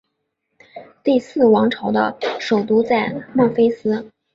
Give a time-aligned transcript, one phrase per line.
[1.03, 4.09] 第四王朝的首都在孟菲斯。